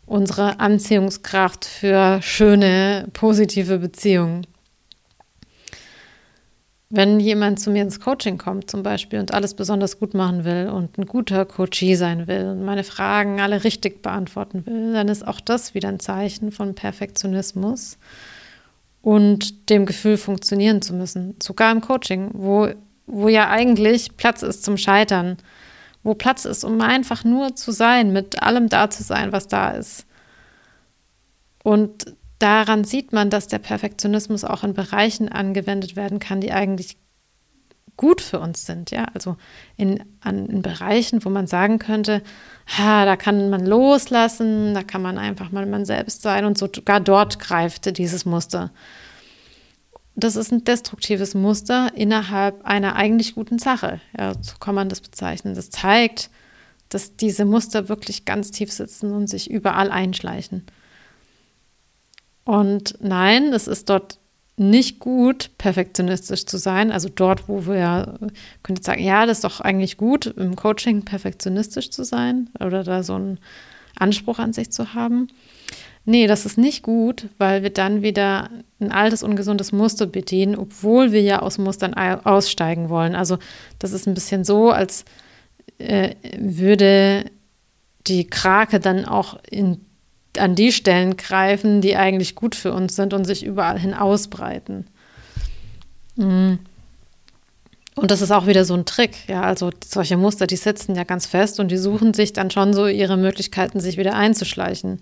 unsere 0.07 0.59
Anziehungskraft 0.59 1.65
für 1.65 2.19
schöne, 2.21 3.07
positive 3.13 3.77
Beziehungen. 3.77 4.47
Wenn 6.89 7.19
jemand 7.19 7.59
zu 7.59 7.69
mir 7.69 7.81
ins 7.81 7.99
Coaching 7.99 8.37
kommt 8.37 8.71
zum 8.71 8.81
Beispiel 8.81 9.19
und 9.19 9.33
alles 9.33 9.53
besonders 9.53 9.99
gut 9.99 10.13
machen 10.13 10.45
will 10.45 10.69
und 10.73 10.97
ein 10.97 11.05
guter 11.05 11.43
Coachee 11.43 11.95
sein 11.95 12.27
will 12.27 12.45
und 12.45 12.63
meine 12.63 12.85
Fragen 12.85 13.41
alle 13.41 13.65
richtig 13.65 14.01
beantworten 14.01 14.65
will, 14.65 14.93
dann 14.93 15.09
ist 15.09 15.27
auch 15.27 15.41
das 15.41 15.73
wieder 15.73 15.89
ein 15.89 15.99
Zeichen 15.99 16.53
von 16.53 16.75
Perfektionismus 16.75 17.97
und 19.01 19.69
dem 19.69 19.85
Gefühl, 19.85 20.15
funktionieren 20.15 20.81
zu 20.81 20.93
müssen. 20.93 21.35
Sogar 21.43 21.73
im 21.73 21.81
Coaching, 21.81 22.29
wo, 22.31 22.69
wo 23.05 23.27
ja 23.27 23.49
eigentlich 23.49 24.15
Platz 24.15 24.41
ist 24.41 24.63
zum 24.63 24.77
Scheitern, 24.77 25.35
wo 26.07 26.15
Platz 26.15 26.45
ist, 26.45 26.63
um 26.63 26.79
einfach 26.79 27.25
nur 27.25 27.55
zu 27.57 27.71
sein, 27.71 28.13
mit 28.13 28.41
allem 28.41 28.69
da 28.69 28.89
zu 28.89 29.03
sein, 29.03 29.33
was 29.33 29.47
da 29.47 29.71
ist. 29.71 30.05
Und 31.63 32.15
daran 32.39 32.85
sieht 32.85 33.11
man, 33.11 33.29
dass 33.29 33.47
der 33.47 33.59
Perfektionismus 33.59 34.45
auch 34.45 34.63
in 34.63 34.73
Bereichen 34.73 35.27
angewendet 35.27 35.97
werden 35.97 36.19
kann, 36.19 36.39
die 36.39 36.53
eigentlich 36.53 36.95
gut 37.97 38.21
für 38.21 38.39
uns 38.39 38.65
sind. 38.65 38.89
Ja, 38.91 39.07
also 39.13 39.35
in, 39.75 40.01
an, 40.21 40.45
in 40.45 40.61
Bereichen, 40.61 41.25
wo 41.25 41.29
man 41.29 41.45
sagen 41.45 41.77
könnte, 41.77 42.21
ha, 42.77 43.03
da 43.03 43.17
kann 43.17 43.49
man 43.49 43.65
loslassen, 43.65 44.73
da 44.73 44.83
kann 44.83 45.01
man 45.01 45.17
einfach 45.17 45.51
mal 45.51 45.65
man 45.65 45.83
selbst 45.83 46.21
sein 46.21 46.45
und 46.45 46.57
sogar 46.57 47.01
dort 47.01 47.37
greift 47.37 47.97
dieses 47.97 48.23
Muster. 48.23 48.71
Das 50.19 50.35
ist 50.35 50.51
ein 50.51 50.63
destruktives 50.63 51.35
Muster 51.35 51.91
innerhalb 51.93 52.65
einer 52.65 52.95
eigentlich 52.95 53.35
guten 53.35 53.59
Sache. 53.59 54.01
Ja, 54.17 54.33
so 54.41 54.57
kann 54.59 54.73
man 54.73 54.89
das 54.89 54.99
bezeichnen. 54.99 55.53
Das 55.53 55.69
zeigt, 55.69 56.31
dass 56.89 57.15
diese 57.17 57.45
Muster 57.45 57.87
wirklich 57.87 58.25
ganz 58.25 58.49
tief 58.49 58.71
sitzen 58.71 59.13
und 59.13 59.27
sich 59.27 59.51
überall 59.51 59.91
einschleichen. 59.91 60.65
Und 62.45 62.95
nein, 62.99 63.53
es 63.53 63.67
ist 63.67 63.89
dort 63.89 64.17
nicht 64.55 64.97
gut, 64.97 65.51
perfektionistisch 65.59 66.47
zu 66.47 66.57
sein. 66.57 66.91
Also 66.91 67.09
dort, 67.13 67.47
wo 67.47 67.67
wir, 67.67 68.17
könnt 68.63 68.79
ihr 68.79 68.83
sagen, 68.83 69.03
ja, 69.03 69.27
das 69.27 69.37
ist 69.37 69.43
doch 69.43 69.61
eigentlich 69.61 69.97
gut, 69.97 70.25
im 70.25 70.55
Coaching 70.55 71.05
perfektionistisch 71.05 71.91
zu 71.91 72.03
sein 72.03 72.49
oder 72.59 72.83
da 72.83 73.03
so 73.03 73.13
einen 73.13 73.39
Anspruch 73.99 74.39
an 74.39 74.51
sich 74.51 74.71
zu 74.71 74.95
haben. 74.95 75.27
Nee, 76.09 76.25
das 76.25 76.45
ist 76.45 76.57
nicht 76.57 76.83
gut, 76.83 77.27
weil 77.37 77.63
wir 77.63 77.69
dann 77.69 78.01
wieder 78.01 78.49
ein 78.79 78.93
altes, 78.93 79.23
ungesundes 79.23 79.73
Muster 79.73 80.05
bedienen, 80.05 80.55
obwohl 80.55 81.11
wir 81.11 81.21
ja 81.21 81.39
aus 81.39 81.57
Mustern 81.57 81.93
aussteigen 81.93 82.87
wollen. 82.87 83.13
Also 83.13 83.39
das 83.77 83.91
ist 83.91 84.07
ein 84.07 84.13
bisschen 84.13 84.45
so, 84.45 84.71
als 84.71 85.03
äh, 85.79 86.15
würde 86.39 87.25
die 88.07 88.25
Krake 88.25 88.79
dann 88.79 89.03
auch 89.03 89.37
in 89.51 89.81
an 90.37 90.55
die 90.55 90.71
Stellen 90.71 91.17
greifen, 91.17 91.81
die 91.81 91.97
eigentlich 91.97 92.35
gut 92.35 92.55
für 92.55 92.71
uns 92.71 92.95
sind 92.95 93.13
und 93.13 93.25
sich 93.25 93.43
überall 93.43 93.77
hin 93.77 93.93
ausbreiten. 93.93 94.87
Mhm. 96.15 96.59
Und 97.95 98.11
das 98.11 98.21
ist 98.21 98.31
auch 98.31 98.47
wieder 98.47 98.63
so 98.63 98.75
ein 98.75 98.85
Trick. 98.85 99.27
Ja, 99.27 99.41
also 99.41 99.71
solche 99.83 100.15
Muster, 100.15 100.47
die 100.47 100.55
sitzen 100.55 100.95
ja 100.95 101.03
ganz 101.03 101.25
fest 101.25 101.59
und 101.59 101.69
die 101.69 101.77
suchen 101.77 102.13
sich 102.13 102.31
dann 102.31 102.49
schon 102.49 102.73
so 102.73 102.87
ihre 102.87 103.17
Möglichkeiten, 103.17 103.81
sich 103.81 103.97
wieder 103.97 104.15
einzuschleichen. 104.15 105.01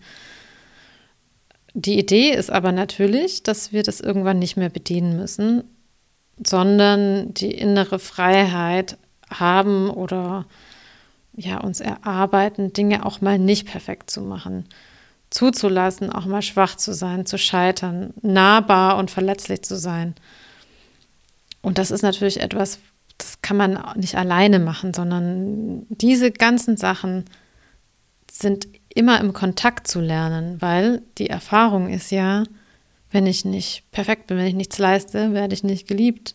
Die 1.75 1.99
Idee 1.99 2.31
ist 2.31 2.49
aber 2.51 2.71
natürlich, 2.71 3.43
dass 3.43 3.71
wir 3.71 3.83
das 3.83 3.99
irgendwann 3.99 4.39
nicht 4.39 4.57
mehr 4.57 4.69
bedienen 4.69 5.17
müssen, 5.17 5.63
sondern 6.43 7.33
die 7.33 7.51
innere 7.51 7.99
Freiheit 7.99 8.97
haben 9.29 9.89
oder 9.89 10.45
ja, 11.35 11.59
uns 11.59 11.81
erarbeiten, 11.81 12.73
Dinge 12.73 13.05
auch 13.05 13.21
mal 13.21 13.37
nicht 13.37 13.67
perfekt 13.67 14.09
zu 14.09 14.21
machen 14.21 14.65
zuzulassen, 15.35 16.09
auch 16.09 16.25
mal 16.25 16.41
schwach 16.41 16.77
zu 16.77 16.93
sein, 16.93 17.25
zu 17.25 17.37
scheitern, 17.37 18.13
nahbar 18.21 18.97
und 18.97 19.11
verletzlich 19.11 19.63
zu 19.63 19.75
sein. 19.77 20.15
Und 21.61 21.77
das 21.77 21.91
ist 21.91 22.03
natürlich 22.03 22.39
etwas, 22.39 22.79
das 23.17 23.41
kann 23.41 23.57
man 23.57 23.77
nicht 23.97 24.15
alleine 24.15 24.59
machen, 24.59 24.93
sondern 24.93 25.85
diese 25.89 26.31
ganzen 26.31 26.77
Sachen 26.77 27.25
sind 28.31 28.67
immer 28.95 29.19
im 29.19 29.33
Kontakt 29.33 29.87
zu 29.87 29.99
lernen, 29.99 30.61
weil 30.61 31.03
die 31.19 31.29
Erfahrung 31.29 31.89
ist 31.89 32.11
ja, 32.11 32.45
wenn 33.11 33.27
ich 33.27 33.45
nicht 33.45 33.83
perfekt 33.91 34.27
bin, 34.27 34.37
wenn 34.37 34.47
ich 34.47 34.55
nichts 34.55 34.79
leiste, 34.79 35.33
werde 35.33 35.53
ich 35.53 35.63
nicht 35.63 35.87
geliebt. 35.87 36.33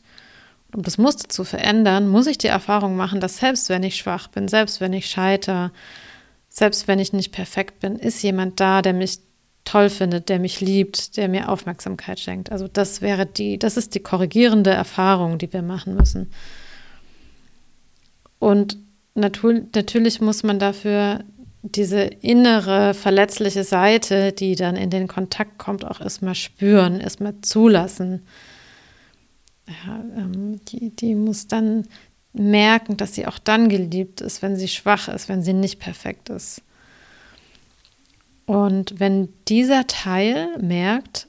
Um 0.73 0.83
das 0.83 0.99
Muster 0.99 1.29
zu 1.29 1.43
verändern, 1.43 2.09
muss 2.09 2.29
ich 2.29 2.39
die 2.39 2.47
Erfahrung 2.47 2.97
machen, 2.97 3.19
dass 3.19 3.39
selbst 3.39 3.69
wenn 3.71 3.83
ich 3.83 3.97
schwach 3.97 4.29
bin, 4.29 4.47
selbst 4.47 4.81
wenn 4.81 4.93
ich 4.93 5.07
scheitere, 5.07 5.73
selbst 6.49 6.87
wenn 6.87 7.01
ich 7.01 7.13
nicht 7.13 7.33
perfekt 7.33 7.81
bin, 7.81 7.97
ist 7.97 8.23
jemand 8.23 8.61
da, 8.61 8.83
der 8.83 8.93
mich 8.93 9.19
toll 9.65 9.89
findet, 9.89 10.29
der 10.29 10.39
mich 10.39 10.61
liebt, 10.61 11.17
der 11.17 11.29
mir 11.29 11.49
Aufmerksamkeit 11.49 12.21
schenkt. 12.21 12.53
Also 12.53 12.69
das 12.69 13.01
wäre 13.01 13.25
die, 13.25 13.59
das 13.59 13.77
ist 13.77 13.95
die 13.95 14.01
korrigierende 14.01 14.71
Erfahrung, 14.71 15.39
die 15.39 15.53
wir 15.53 15.63
machen 15.63 15.95
müssen. 15.95 16.31
Und 18.39 18.77
natürlich 19.15 20.21
muss 20.21 20.43
man 20.43 20.59
dafür 20.59 21.25
diese 21.63 22.03
innere 22.03 22.95
verletzliche 22.95 23.65
Seite, 23.65 24.33
die 24.33 24.55
dann 24.55 24.77
in 24.77 24.91
den 24.91 25.09
Kontakt 25.09 25.59
kommt, 25.59 25.85
auch 25.85 26.01
erstmal 26.01 26.35
spüren, 26.35 27.01
erstmal 27.01 27.35
zulassen. 27.43 28.27
Ja, 29.67 30.03
ähm, 30.17 30.65
die, 30.67 30.91
die 30.91 31.15
muss 31.15 31.47
dann 31.47 31.87
merken, 32.33 32.97
dass 32.97 33.15
sie 33.15 33.27
auch 33.27 33.39
dann 33.39 33.69
geliebt 33.69 34.21
ist, 34.21 34.43
wenn 34.43 34.57
sie 34.57 34.69
schwach 34.69 35.09
ist, 35.09 35.29
wenn 35.29 35.43
sie 35.43 35.53
nicht 35.53 35.81
perfekt 35.81 36.29
ist. 36.29 36.63
Und 38.47 38.99
wenn 38.99 39.29
dieser 39.49 39.87
Teil 39.87 40.59
merkt, 40.61 41.29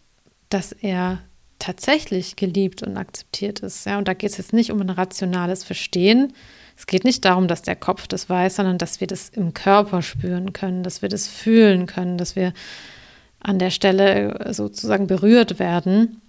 dass 0.50 0.72
er 0.72 1.20
tatsächlich 1.60 2.36
geliebt 2.36 2.82
und 2.82 2.98
akzeptiert 2.98 3.60
ist, 3.60 3.86
ja, 3.86 3.98
und 3.98 4.08
da 4.08 4.14
geht 4.14 4.32
es 4.32 4.38
jetzt 4.38 4.54
nicht 4.54 4.72
um 4.72 4.82
ein 4.82 4.90
rationales 4.90 5.64
Verstehen, 5.64 6.34
es 6.82 6.88
geht 6.88 7.04
nicht 7.04 7.26
darum, 7.26 7.48
dass 7.48 7.62
der 7.62 7.76
Kopf 7.76 8.08
das 8.08 8.28
weiß, 8.28 8.56
sondern 8.56 8.78
dass 8.78 9.00
wir 9.00 9.08
das 9.08 9.30
im 9.30 9.54
Körper 9.54 10.02
spüren 10.02 10.52
können, 10.52 10.84
dass 10.84 11.02
wir 11.02 11.10
das 11.10 11.28
fühlen 11.28 11.86
können, 11.86 12.18
dass 12.18 12.36
wir 12.36 12.54
an 13.40 13.60
der 13.60 13.70
Stelle 13.70 14.52
sozusagen 14.54 15.08
berührt 15.08 15.60
werden 15.60 16.22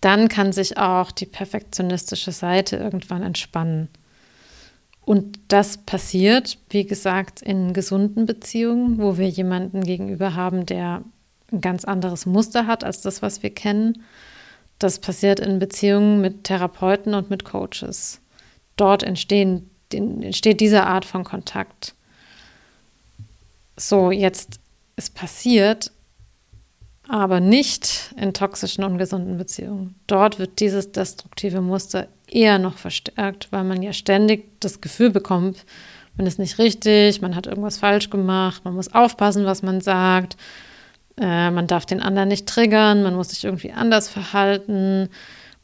dann 0.00 0.28
kann 0.28 0.52
sich 0.52 0.78
auch 0.78 1.10
die 1.10 1.26
perfektionistische 1.26 2.32
Seite 2.32 2.76
irgendwann 2.76 3.22
entspannen. 3.22 3.88
Und 5.02 5.38
das 5.48 5.78
passiert, 5.78 6.58
wie 6.70 6.84
gesagt, 6.86 7.42
in 7.42 7.72
gesunden 7.72 8.26
Beziehungen, 8.26 8.98
wo 8.98 9.18
wir 9.18 9.28
jemanden 9.28 9.82
gegenüber 9.82 10.34
haben, 10.34 10.66
der 10.66 11.02
ein 11.52 11.60
ganz 11.60 11.84
anderes 11.84 12.26
Muster 12.26 12.66
hat 12.66 12.84
als 12.84 13.02
das, 13.02 13.22
was 13.22 13.42
wir 13.42 13.50
kennen. 13.50 14.02
Das 14.78 15.00
passiert 15.00 15.40
in 15.40 15.58
Beziehungen 15.58 16.20
mit 16.20 16.44
Therapeuten 16.44 17.14
und 17.14 17.28
mit 17.28 17.44
Coaches. 17.44 18.20
Dort 18.80 19.02
entstehen, 19.02 19.68
entsteht 19.92 20.60
diese 20.60 20.84
Art 20.84 21.04
von 21.04 21.24
Kontakt. 21.24 21.94
So, 23.76 24.10
jetzt 24.10 24.60
ist 24.96 25.14
passiert, 25.14 25.90
aber 27.08 27.40
nicht 27.40 28.14
in 28.16 28.32
toxischen, 28.32 28.84
ungesunden 28.84 29.36
Beziehungen. 29.36 29.96
Dort 30.06 30.38
wird 30.38 30.60
dieses 30.60 30.92
destruktive 30.92 31.60
Muster 31.60 32.08
eher 32.28 32.58
noch 32.58 32.78
verstärkt, 32.78 33.48
weil 33.50 33.64
man 33.64 33.82
ja 33.82 33.92
ständig 33.92 34.60
das 34.60 34.80
Gefühl 34.80 35.10
bekommt, 35.10 35.64
man 36.16 36.26
ist 36.26 36.38
nicht 36.38 36.58
richtig, 36.58 37.20
man 37.20 37.34
hat 37.34 37.46
irgendwas 37.46 37.78
falsch 37.78 38.10
gemacht, 38.10 38.64
man 38.64 38.74
muss 38.74 38.94
aufpassen, 38.94 39.44
was 39.44 39.62
man 39.62 39.80
sagt, 39.80 40.36
äh, 41.18 41.50
man 41.50 41.66
darf 41.66 41.86
den 41.86 42.00
anderen 42.00 42.28
nicht 42.28 42.46
triggern, 42.46 43.02
man 43.02 43.14
muss 43.14 43.30
sich 43.30 43.44
irgendwie 43.44 43.72
anders 43.72 44.08
verhalten, 44.08 45.08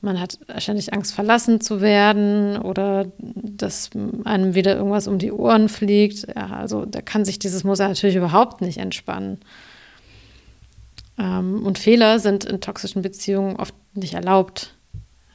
man 0.00 0.20
hat 0.20 0.38
wahrscheinlich 0.46 0.92
Angst, 0.92 1.14
verlassen 1.14 1.60
zu 1.60 1.80
werden 1.80 2.58
oder 2.58 3.10
dass 3.18 3.90
einem 4.24 4.54
wieder 4.54 4.76
irgendwas 4.76 5.08
um 5.08 5.18
die 5.18 5.32
Ohren 5.32 5.68
fliegt. 5.68 6.26
Ja, 6.28 6.48
also 6.48 6.84
da 6.84 7.00
kann 7.00 7.24
sich 7.24 7.38
dieses 7.38 7.64
Muster 7.64 7.88
natürlich 7.88 8.16
überhaupt 8.16 8.60
nicht 8.60 8.78
entspannen. 8.78 9.38
Ähm, 11.18 11.64
und 11.64 11.78
Fehler 11.78 12.18
sind 12.18 12.44
in 12.44 12.60
toxischen 12.60 13.02
Beziehungen 13.02 13.56
oft 13.56 13.74
nicht 13.94 14.14
erlaubt. 14.14 14.74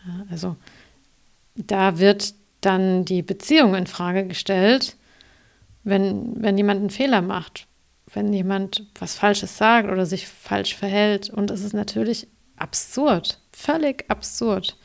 Ja, 0.06 0.25
also 0.30 0.56
da 1.56 2.00
wird 2.00 2.34
dann 2.62 3.06
die 3.06 3.24
Beziehung 3.24 3.75
in 3.75 3.88
Frage 3.88 4.25
gestellt, 4.25 4.96
wenn, 5.84 6.41
wenn 6.41 6.58
jemand 6.58 6.80
einen 6.80 6.89
Fehler 6.91 7.22
macht, 7.22 7.68
wenn 8.13 8.32
jemand 8.32 8.86
was 9.00 9.15
Falsches 9.15 9.58
sagt 9.58 9.89
oder 9.89 10.06
sich 10.06 10.27
falsch 10.27 10.75
verhält. 10.75 11.30
Und 11.30 11.50
es 11.50 11.63
ist 11.63 11.74
natürlich 11.74 12.27
absurd, 12.62 13.39
völlig 13.51 14.06
absurd. 14.10 14.77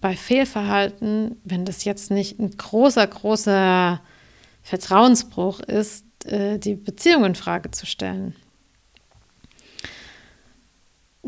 Bei 0.00 0.16
Fehlverhalten, 0.16 1.40
wenn 1.44 1.64
das 1.64 1.84
jetzt 1.84 2.10
nicht 2.10 2.38
ein 2.38 2.56
großer, 2.56 3.06
großer 3.06 4.00
Vertrauensbruch 4.62 5.60
ist, 5.60 6.04
äh, 6.26 6.58
die 6.58 6.74
Beziehung 6.74 7.24
in 7.24 7.34
Frage 7.34 7.70
zu 7.70 7.86
stellen. 7.86 8.34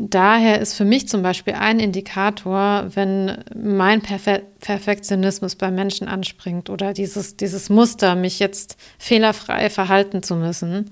daher 0.01 0.61
ist 0.61 0.75
für 0.75 0.85
mich 0.85 1.09
zum 1.09 1.23
Beispiel 1.23 1.55
ein 1.55 1.79
Indikator, 1.79 2.87
wenn 2.95 3.43
mein 3.53 4.01
Perfe 4.01 4.43
Perfektionismus 4.61 5.55
bei 5.55 5.71
Menschen 5.71 6.07
anspringt 6.07 6.69
oder 6.69 6.93
dieses, 6.93 7.35
dieses 7.35 7.69
Muster, 7.69 8.15
mich 8.15 8.39
jetzt 8.39 8.77
fehlerfrei 8.97 9.69
verhalten 9.69 10.23
zu 10.23 10.35
müssen 10.35 10.91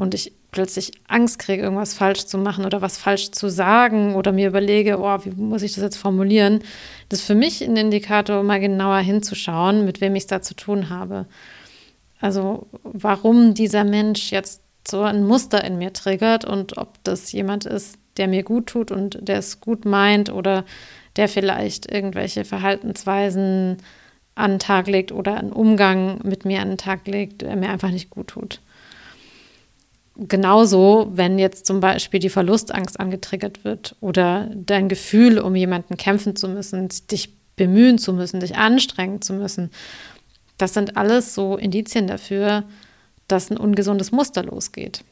und 0.00 0.14
ich 0.14 0.32
plötzlich 0.50 0.92
Angst 1.08 1.38
kriege, 1.38 1.62
irgendwas 1.62 1.92
falsch 1.92 2.24
zu 2.24 2.38
machen 2.38 2.64
oder 2.64 2.80
was 2.80 2.96
falsch 2.96 3.32
zu 3.32 3.50
sagen 3.50 4.14
oder 4.14 4.32
mir 4.32 4.48
überlege, 4.48 4.98
oh, 4.98 5.18
wie 5.24 5.30
muss 5.30 5.62
ich 5.62 5.74
das 5.74 5.84
jetzt 5.84 5.98
formulieren, 5.98 6.60
das 7.10 7.20
ist 7.20 7.26
für 7.26 7.34
mich 7.34 7.62
ein 7.62 7.76
Indikator, 7.76 8.42
mal 8.42 8.60
genauer 8.60 9.00
hinzuschauen, 9.00 9.84
mit 9.84 10.00
wem 10.00 10.16
ich 10.16 10.22
es 10.22 10.26
da 10.28 10.40
zu 10.40 10.54
tun 10.54 10.88
habe. 10.88 11.26
Also 12.18 12.66
warum 12.82 13.52
dieser 13.52 13.84
Mensch 13.84 14.30
jetzt 14.32 14.62
so 14.88 15.02
ein 15.02 15.26
Muster 15.26 15.62
in 15.64 15.76
mir 15.76 15.92
triggert 15.92 16.46
und 16.46 16.78
ob 16.78 16.94
das 17.04 17.30
jemand 17.32 17.66
ist, 17.66 17.98
der 18.16 18.26
mir 18.26 18.42
gut 18.42 18.68
tut 18.68 18.90
und 18.90 19.18
der 19.20 19.36
es 19.36 19.60
gut 19.60 19.84
meint 19.84 20.32
oder 20.32 20.64
der 21.16 21.28
vielleicht 21.28 21.92
irgendwelche 21.92 22.46
Verhaltensweisen 22.46 23.76
an 24.34 24.52
den 24.52 24.58
Tag 24.60 24.86
legt 24.86 25.12
oder 25.12 25.36
einen 25.36 25.52
Umgang 25.52 26.20
mit 26.24 26.46
mir 26.46 26.62
an 26.62 26.68
den 26.68 26.78
Tag 26.78 27.06
legt, 27.06 27.42
der 27.42 27.54
mir 27.56 27.68
einfach 27.68 27.90
nicht 27.90 28.08
gut 28.08 28.28
tut. 28.28 28.60
Genauso, 30.28 31.08
wenn 31.14 31.38
jetzt 31.38 31.64
zum 31.64 31.80
Beispiel 31.80 32.20
die 32.20 32.28
Verlustangst 32.28 33.00
angetriggert 33.00 33.64
wird 33.64 33.96
oder 34.00 34.50
dein 34.54 34.90
Gefühl, 34.90 35.38
um 35.38 35.56
jemanden 35.56 35.96
kämpfen 35.96 36.36
zu 36.36 36.46
müssen, 36.46 36.90
dich 37.10 37.32
bemühen 37.56 37.96
zu 37.96 38.12
müssen, 38.12 38.40
dich 38.40 38.56
anstrengen 38.56 39.22
zu 39.22 39.32
müssen, 39.32 39.70
das 40.58 40.74
sind 40.74 40.98
alles 40.98 41.34
so 41.34 41.56
Indizien 41.56 42.06
dafür, 42.06 42.64
dass 43.28 43.50
ein 43.50 43.56
ungesundes 43.56 44.12
Muster 44.12 44.42
losgeht. 44.42 45.04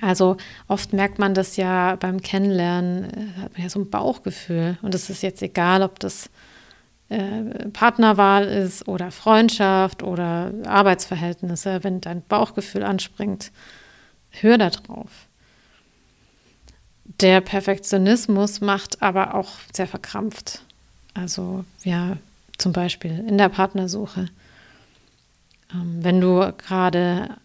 Also 0.00 0.38
oft 0.68 0.94
merkt 0.94 1.18
man 1.18 1.34
das 1.34 1.56
ja 1.56 1.96
beim 1.96 2.22
Kennenlernen, 2.22 3.04
äh, 3.04 3.40
hat 3.42 3.52
man 3.52 3.62
ja 3.62 3.68
so 3.68 3.78
ein 3.78 3.90
Bauchgefühl. 3.90 4.78
Und 4.80 4.94
es 4.94 5.10
ist 5.10 5.22
jetzt 5.22 5.42
egal, 5.42 5.82
ob 5.82 6.00
das 6.00 6.30
äh, 7.08 7.68
Partnerwahl 7.72 8.44
ist 8.44 8.88
oder 8.88 9.10
Freundschaft 9.10 10.02
oder 10.02 10.52
Arbeitsverhältnisse. 10.66 11.84
Wenn 11.84 12.00
dein 12.00 12.22
Bauchgefühl 12.22 12.82
anspringt, 12.82 13.52
hör 14.40 14.58
da 14.58 14.70
drauf. 14.70 15.10
Der 17.20 17.40
Perfektionismus 17.40 18.60
macht 18.60 19.02
aber 19.02 19.34
auch 19.34 19.50
sehr 19.72 19.86
verkrampft. 19.86 20.62
Also 21.14 21.64
ja, 21.84 22.16
zum 22.58 22.72
Beispiel 22.72 23.24
in 23.28 23.38
der 23.38 23.48
Partnersuche. 23.48 24.28
Ähm, 25.72 25.98
wenn 26.02 26.20
du 26.20 26.52
gerade 26.56 27.36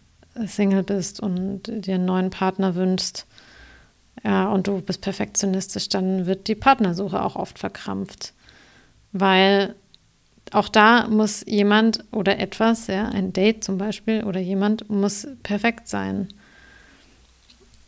Single 0.45 0.83
bist 0.83 1.19
und 1.19 1.63
dir 1.67 1.95
einen 1.95 2.05
neuen 2.05 2.29
Partner 2.29 2.75
wünschst, 2.75 3.25
ja, 4.23 4.49
und 4.49 4.67
du 4.67 4.81
bist 4.81 5.01
perfektionistisch, 5.01 5.89
dann 5.89 6.25
wird 6.25 6.47
die 6.47 6.55
Partnersuche 6.55 7.21
auch 7.21 7.35
oft 7.35 7.59
verkrampft. 7.59 8.33
Weil 9.11 9.75
auch 10.51 10.69
da 10.69 11.07
muss 11.07 11.43
jemand 11.45 12.03
oder 12.11 12.39
etwas, 12.39 12.87
ja, 12.87 13.09
ein 13.09 13.33
Date 13.33 13.63
zum 13.63 13.77
Beispiel 13.77 14.23
oder 14.23 14.39
jemand 14.39 14.89
muss 14.89 15.27
perfekt 15.43 15.87
sein. 15.87 16.29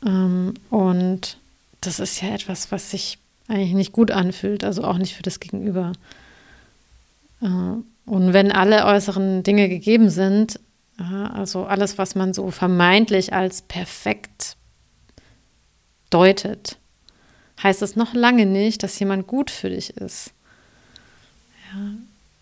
Ähm, 0.06 0.54
und 0.70 1.38
das 1.82 2.00
ist 2.00 2.22
ja 2.22 2.30
etwas, 2.30 2.72
was 2.72 2.92
sich 2.92 3.18
eigentlich 3.48 3.74
nicht 3.74 3.92
gut 3.94 4.12
anfühlt, 4.12 4.64
also 4.64 4.84
auch 4.84 4.98
nicht 4.98 5.16
für 5.16 5.24
das 5.24 5.40
Gegenüber. 5.40 5.94
Äh, 7.42 7.46
und 7.46 8.34
wenn 8.34 8.52
alle 8.52 8.86
äußeren 8.86 9.44
Dinge 9.44 9.70
gegeben 9.70 10.10
sind, 10.10 10.60
also 10.98 11.64
alles, 11.66 11.98
was 11.98 12.16
man 12.16 12.34
so 12.34 12.52
vermeintlich 12.52 13.32
als 13.32 13.62
perfekt 13.62 14.58
deutet, 16.10 16.78
heißt 17.64 17.82
es 17.82 17.96
noch 17.96 18.14
lange 18.14 18.46
nicht, 18.46 18.84
dass 18.84 19.00
jemand 19.00 19.28
gut 19.28 19.50
für 19.50 19.70
dich 19.70 19.96
ist. 19.98 20.32
Ja. 21.72 21.92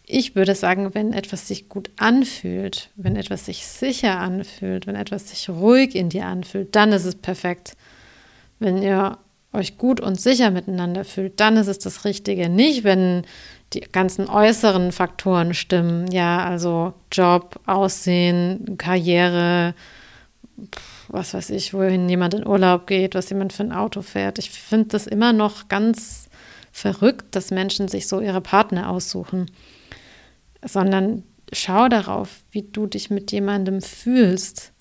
Ich 0.10 0.36
würde 0.36 0.56
sagen, 0.56 0.96
wenn 0.96 1.12
etwas 1.12 1.50
sich 1.50 1.68
gut 1.68 1.92
anfühlt, 1.98 2.92
wenn 2.96 3.18
etwas 3.18 3.46
sich 3.46 3.68
sicher 3.68 4.18
anfühlt, 4.20 4.88
wenn 4.88 4.96
etwas 4.96 5.30
sich 5.30 5.50
ruhig 5.50 5.96
in 5.96 6.08
dir 6.08 6.26
anfühlt, 6.26 6.74
dann 6.78 6.94
ist 6.94 7.04
es 7.04 7.16
perfekt. 7.16 7.76
Wenn 8.58 8.82
ihr 8.82 9.18
euch 9.52 9.78
gut 9.78 10.00
und 10.00 10.20
sicher 10.20 10.50
miteinander 10.50 11.04
fühlt, 11.04 11.42
dann 11.42 11.58
ist 11.58 11.68
es 11.68 11.80
das 11.80 12.06
Richtige. 12.06 12.48
Nicht, 12.48 12.86
wenn 12.86 13.24
die 13.74 13.82
ganzen 13.82 14.30
äußeren 14.30 14.94
Faktoren 14.94 15.54
stimmen. 15.54 16.10
Ja, 16.10 16.46
also 16.46 16.94
Job, 17.12 17.60
Aussehen, 17.66 18.78
Karriere, 18.78 19.76
was 21.10 21.34
weiß 21.34 21.50
ich, 21.50 21.74
wohin 21.74 22.08
jemand 22.08 22.34
in 22.34 22.48
Urlaub 22.48 22.88
geht, 22.88 23.14
was 23.14 23.30
jemand 23.30 23.52
für 23.52 23.64
ein 23.64 23.74
Auto 23.74 24.02
fährt. 24.02 24.40
Ich 24.40 24.52
finde 24.52 24.88
das 24.88 25.06
immer 25.06 25.34
noch 25.34 25.68
ganz 25.68 26.30
verrückt, 26.72 27.36
dass 27.36 27.52
Menschen 27.52 27.90
sich 27.90 28.08
so 28.08 28.22
ihre 28.22 28.42
Partner 28.42 28.90
aussuchen, 28.90 29.52
sondern 30.68 31.24
schau 31.52 31.88
darauf, 31.88 32.42
wie 32.52 32.64
du 32.64 32.88
dich 32.88 33.10
mit 33.10 33.32
jemandem 33.32 33.82
fühlst. 33.82 34.74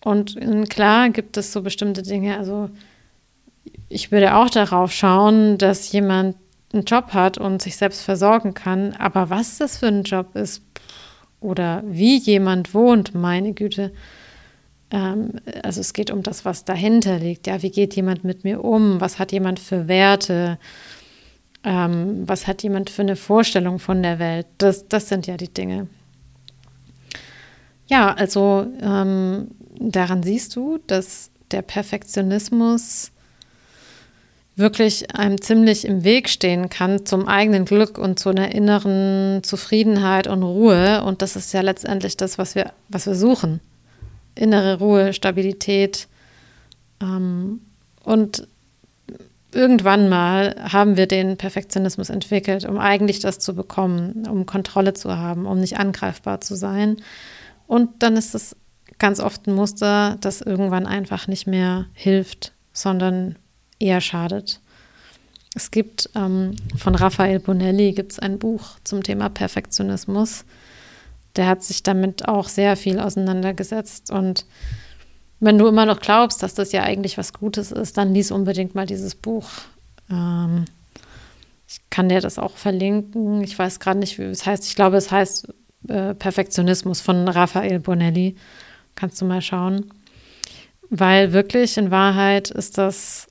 Und 0.00 0.38
klar 0.68 1.10
gibt 1.10 1.36
es 1.36 1.52
so 1.52 1.62
bestimmte 1.62 2.02
Dinge, 2.02 2.38
also 2.38 2.70
ich 3.88 4.12
würde 4.12 4.34
auch 4.34 4.50
darauf 4.50 4.92
schauen, 4.92 5.58
dass 5.58 5.92
jemand 5.92 6.36
einen 6.72 6.84
Job 6.84 7.12
hat 7.14 7.38
und 7.38 7.62
sich 7.62 7.76
selbst 7.76 8.02
versorgen 8.02 8.54
kann. 8.54 8.92
Aber 8.94 9.30
was 9.30 9.58
das 9.58 9.78
für 9.78 9.86
ein 9.86 10.02
Job 10.02 10.36
ist 10.36 10.62
oder 11.40 11.82
wie 11.86 12.18
jemand 12.18 12.74
wohnt, 12.74 13.14
meine 13.14 13.52
Güte. 13.52 13.92
Ähm, 14.90 15.40
also 15.62 15.80
es 15.80 15.92
geht 15.92 16.10
um 16.10 16.22
das, 16.22 16.44
was 16.44 16.64
dahinter 16.64 17.18
liegt. 17.18 17.46
Ja, 17.46 17.62
wie 17.62 17.70
geht 17.70 17.94
jemand 17.96 18.24
mit 18.24 18.44
mir 18.44 18.62
um? 18.62 19.00
Was 19.00 19.18
hat 19.18 19.32
jemand 19.32 19.60
für 19.60 19.88
Werte? 19.88 20.58
Ähm, 21.64 22.22
was 22.26 22.46
hat 22.46 22.62
jemand 22.62 22.90
für 22.90 23.02
eine 23.02 23.16
Vorstellung 23.16 23.78
von 23.78 24.02
der 24.02 24.18
Welt? 24.18 24.46
Das, 24.58 24.88
das 24.88 25.08
sind 25.08 25.26
ja 25.26 25.36
die 25.36 25.52
Dinge. 25.52 25.88
Ja, 27.88 28.12
also 28.14 28.66
ähm, 28.80 29.48
daran 29.78 30.22
siehst 30.22 30.54
du, 30.56 30.78
dass 30.86 31.30
der 31.50 31.62
Perfektionismus 31.62 33.10
wirklich 34.58 35.14
einem 35.14 35.40
ziemlich 35.40 35.84
im 35.84 36.02
Weg 36.02 36.28
stehen 36.28 36.68
kann 36.68 37.06
zum 37.06 37.28
eigenen 37.28 37.64
Glück 37.64 37.96
und 37.96 38.18
zu 38.18 38.28
einer 38.30 38.52
inneren 38.54 39.42
Zufriedenheit 39.42 40.26
und 40.26 40.42
Ruhe. 40.42 41.02
Und 41.04 41.22
das 41.22 41.36
ist 41.36 41.52
ja 41.52 41.60
letztendlich 41.60 42.16
das, 42.16 42.38
was 42.38 42.54
wir, 42.54 42.72
was 42.88 43.06
wir 43.06 43.14
suchen. 43.14 43.60
Innere 44.34 44.78
Ruhe, 44.78 45.12
Stabilität. 45.12 46.08
Ähm, 47.00 47.60
und 48.02 48.48
irgendwann 49.52 50.08
mal 50.08 50.54
haben 50.72 50.96
wir 50.96 51.06
den 51.06 51.36
Perfektionismus 51.36 52.10
entwickelt, 52.10 52.64
um 52.64 52.78
eigentlich 52.78 53.20
das 53.20 53.38
zu 53.38 53.54
bekommen, 53.54 54.26
um 54.28 54.46
Kontrolle 54.46 54.94
zu 54.94 55.16
haben, 55.16 55.46
um 55.46 55.60
nicht 55.60 55.78
angreifbar 55.78 56.40
zu 56.40 56.54
sein. 56.54 56.98
Und 57.66 58.02
dann 58.02 58.16
ist 58.16 58.34
es 58.34 58.56
ganz 58.98 59.20
oft 59.20 59.46
ein 59.46 59.54
Muster, 59.54 60.16
das 60.20 60.40
irgendwann 60.40 60.86
einfach 60.86 61.28
nicht 61.28 61.46
mehr 61.46 61.86
hilft, 61.92 62.52
sondern 62.72 63.36
eher 63.78 64.00
schadet. 64.00 64.60
Es 65.54 65.70
gibt 65.70 66.10
ähm, 66.14 66.56
von 66.76 66.94
Raphael 66.94 67.40
Bonelli 67.40 67.92
gibt's 67.92 68.18
ein 68.18 68.38
Buch 68.38 68.78
zum 68.84 69.02
Thema 69.02 69.28
Perfektionismus. 69.28 70.44
Der 71.36 71.46
hat 71.46 71.62
sich 71.62 71.82
damit 71.82 72.28
auch 72.28 72.48
sehr 72.48 72.76
viel 72.76 73.00
auseinandergesetzt. 73.00 74.10
Und 74.10 74.44
wenn 75.40 75.58
du 75.58 75.66
immer 75.66 75.86
noch 75.86 76.00
glaubst, 76.00 76.42
dass 76.42 76.54
das 76.54 76.72
ja 76.72 76.82
eigentlich 76.82 77.18
was 77.18 77.32
Gutes 77.32 77.72
ist, 77.72 77.96
dann 77.96 78.12
lies 78.12 78.30
unbedingt 78.30 78.74
mal 78.74 78.86
dieses 78.86 79.14
Buch. 79.14 79.48
Ähm, 80.10 80.64
ich 81.68 81.80
kann 81.90 82.08
dir 82.08 82.20
das 82.20 82.38
auch 82.38 82.56
verlinken. 82.56 83.42
Ich 83.42 83.58
weiß 83.58 83.78
gerade 83.78 83.98
nicht, 83.98 84.18
wie 84.18 84.24
es 84.24 84.46
heißt. 84.46 84.66
Ich 84.66 84.74
glaube, 84.74 84.96
es 84.96 85.10
heißt 85.10 85.48
äh, 85.88 86.14
Perfektionismus 86.14 87.00
von 87.00 87.28
Raphael 87.28 87.78
Bonelli. 87.78 88.36
Kannst 88.94 89.20
du 89.20 89.26
mal 89.26 89.42
schauen. 89.42 89.92
Weil 90.90 91.32
wirklich 91.32 91.76
in 91.76 91.90
Wahrheit 91.90 92.50
ist 92.50 92.78
das 92.78 93.28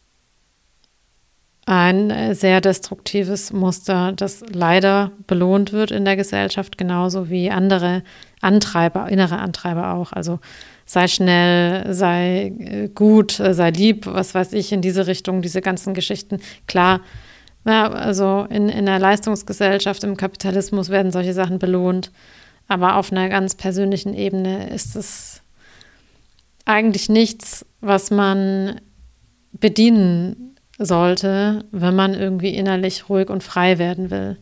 ein 1.65 2.09
äh, 2.11 2.33
sehr 2.33 2.61
destruktives 2.61 3.51
Muster, 3.51 4.13
das 4.13 4.43
leider 4.49 5.11
belohnt 5.27 5.73
wird 5.73 5.91
in 5.91 6.05
der 6.05 6.15
Gesellschaft, 6.15 6.77
genauso 6.77 7.29
wie 7.29 7.51
andere 7.51 8.03
Antreiber, 8.39 9.09
innere 9.09 9.39
Antreiber 9.39 9.93
auch. 9.93 10.13
Also 10.13 10.39
sei 10.87 11.07
schnell, 11.07 11.93
sei 11.93 12.53
äh, 12.59 12.87
gut, 12.87 13.39
äh, 13.39 13.53
sei 13.53 13.69
lieb, 13.69 14.07
was 14.07 14.33
weiß 14.33 14.53
ich, 14.53 14.71
in 14.71 14.81
diese 14.81 15.05
Richtung, 15.05 15.41
diese 15.43 15.61
ganzen 15.61 15.93
Geschichten. 15.93 16.39
Klar, 16.65 17.01
ja, 17.65 17.91
also 17.91 18.47
in, 18.49 18.69
in 18.69 18.85
der 18.85 18.97
Leistungsgesellschaft, 18.97 20.03
im 20.05 20.15
Kapitalismus 20.15 20.89
werden 20.89 21.11
solche 21.11 21.33
Sachen 21.33 21.59
belohnt. 21.59 22.11
Aber 22.69 22.95
auf 22.95 23.11
einer 23.11 23.29
ganz 23.29 23.55
persönlichen 23.55 24.13
Ebene 24.13 24.69
ist 24.69 24.95
es 24.95 25.41
eigentlich 26.65 27.09
nichts, 27.09 27.65
was 27.81 28.09
man 28.09 28.79
bedienen 29.51 30.55
sollte, 30.77 31.65
wenn 31.71 31.95
man 31.95 32.13
irgendwie 32.13 32.55
innerlich 32.55 33.09
ruhig 33.09 33.29
und 33.29 33.43
frei 33.43 33.77
werden 33.77 34.09
will. 34.09 34.37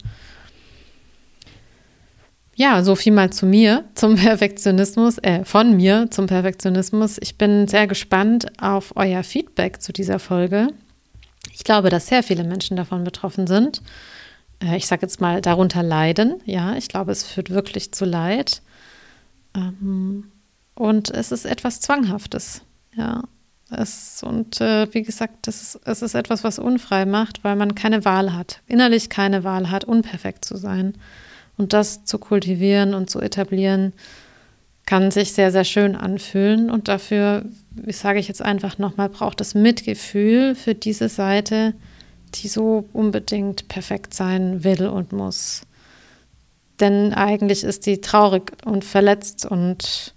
Ja, 2.55 2.83
so 2.83 2.95
viel 2.95 3.11
mal 3.11 3.31
zu 3.31 3.45
mir, 3.45 3.83
zum 3.95 4.15
Perfektionismus, 4.17 5.17
äh, 5.19 5.43
von 5.43 5.75
mir 5.75 6.09
zum 6.09 6.25
Perfektionismus. 6.25 7.17
Ich 7.21 7.37
bin 7.37 7.67
sehr 7.67 7.85
gespannt 7.85 8.47
auf 8.61 8.93
euer 8.95 9.23
Feedback 9.23 9.81
zu 9.81 9.91
dieser 9.91 10.19
Folge. 10.19 10.69
Ich 11.53 11.63
glaube, 11.63 11.89
dass 11.89 12.07
sehr 12.07 12.23
viele 12.23 12.43
Menschen 12.43 12.77
davon 12.77 13.03
betroffen 13.03 13.45
sind. 13.45 13.81
Äh, 14.61 14.77
ich 14.77 14.87
sage 14.87 15.03
jetzt 15.03 15.21
mal, 15.21 15.41
darunter 15.41 15.83
leiden. 15.83 16.41
Ja, 16.45 16.75
ich 16.75 16.87
glaube, 16.87 17.11
es 17.11 17.23
führt 17.23 17.49
wirklich 17.49 17.91
zu 17.91 18.05
Leid. 18.05 18.61
Ähm, 19.53 20.31
und 20.75 21.09
es 21.11 21.31
ist 21.31 21.45
etwas 21.45 21.81
Zwanghaftes. 21.81 22.61
Ja, 22.95 23.23
es, 23.69 24.23
und 24.23 24.61
äh, 24.61 24.93
wie 24.93 25.03
gesagt, 25.03 25.47
das 25.47 25.61
ist, 25.61 25.79
es 25.85 26.01
ist 26.01 26.13
etwas, 26.13 26.43
was 26.43 26.59
unfrei 26.59 27.05
macht, 27.05 27.43
weil 27.43 27.55
man 27.55 27.75
keine 27.75 28.05
Wahl 28.05 28.33
hat, 28.33 28.61
innerlich 28.67 29.09
keine 29.09 29.43
Wahl 29.43 29.71
hat, 29.71 29.83
unperfekt 29.85 30.45
zu 30.45 30.55
sein. 30.55 30.93
Und 31.57 31.73
das 31.73 32.05
zu 32.05 32.19
kultivieren 32.19 32.93
und 32.93 33.09
zu 33.09 33.19
etablieren, 33.19 33.93
kann 34.85 35.09
sich 35.11 35.33
sehr, 35.33 35.51
sehr 35.51 35.63
schön 35.63 35.95
anfühlen. 35.95 36.69
Und 36.69 36.87
dafür, 36.87 37.45
wie 37.71 37.91
sage 37.91 38.19
ich 38.19 38.27
jetzt 38.27 38.41
einfach 38.41 38.77
nochmal, 38.77 39.09
braucht 39.09 39.41
es 39.41 39.55
Mitgefühl 39.55 40.55
für 40.55 40.75
diese 40.75 41.09
Seite, 41.09 41.73
die 42.35 42.47
so 42.47 42.85
unbedingt 42.93 43.67
perfekt 43.67 44.13
sein 44.13 44.63
will 44.63 44.87
und 44.87 45.11
muss. 45.11 45.61
Denn 46.79 47.13
eigentlich 47.13 47.63
ist 47.63 47.85
die 47.85 48.01
traurig 48.01 48.51
und 48.65 48.83
verletzt 48.83 49.45
und 49.45 50.13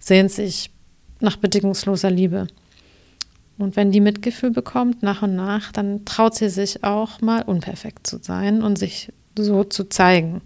sehnt 0.00 0.32
sich 0.32 0.70
nach 1.20 1.36
bedingungsloser 1.36 2.10
Liebe. 2.10 2.48
Und 3.58 3.76
wenn 3.76 3.92
die 3.92 4.00
Mitgefühl 4.00 4.50
bekommt, 4.50 5.02
nach 5.02 5.22
und 5.22 5.36
nach, 5.36 5.70
dann 5.70 6.04
traut 6.04 6.34
sie 6.34 6.48
sich 6.48 6.82
auch 6.82 7.20
mal 7.20 7.42
unperfekt 7.42 8.06
zu 8.06 8.18
sein 8.20 8.62
und 8.62 8.76
sich 8.76 9.12
so 9.38 9.62
zu 9.62 9.84
zeigen. 9.88 10.42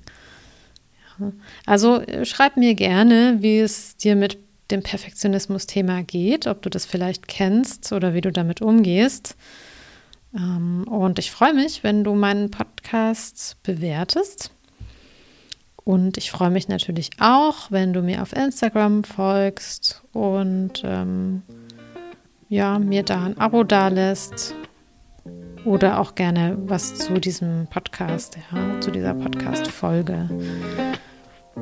Also 1.65 2.01
äh, 2.01 2.25
schreib 2.25 2.57
mir 2.57 2.75
gerne, 2.75 3.39
wie 3.41 3.59
es 3.59 3.97
dir 3.97 4.17
mit 4.17 4.39
dem 4.71 4.83
Perfektionismus-Thema 4.83 6.03
geht, 6.03 6.47
ob 6.47 6.63
du 6.63 6.71
das 6.71 6.87
vielleicht 6.87 7.29
kennst 7.29 7.93
oder 7.93 8.15
wie 8.15 8.21
du 8.21 8.33
damit 8.33 8.63
umgehst. 8.63 9.37
Ähm, 10.35 10.85
und 10.89 11.19
ich 11.19 11.31
freue 11.31 11.55
mich, 11.55 11.85
wenn 11.85 12.05
du 12.05 12.15
meinen 12.15 12.51
Podcast 12.51 13.57
bewertest. 13.63 14.51
Und 15.85 16.19
ich 16.19 16.33
freue 16.33 16.51
mich 16.51 16.67
natürlich 16.67 17.11
auch, 17.21 17.71
wenn 17.71 17.93
du 17.93 18.03
mir 18.03 18.23
auf 18.23 18.33
Instagram 18.35 19.05
folgst 19.05 20.03
und 20.13 20.83
ähm, 20.85 21.43
ja, 22.49 22.81
mir 22.81 23.05
da 23.05 23.25
ein 23.25 23.39
Abo 23.39 23.63
dalässt 23.63 24.55
oder 25.65 26.01
auch 26.01 26.17
gerne 26.17 26.57
was 26.59 26.97
zu 26.97 27.21
diesem 27.21 27.69
Podcast, 27.69 28.37
ja, 28.53 28.81
zu 28.81 28.91
dieser 28.91 29.15
Podcast-Folge. 29.15 30.29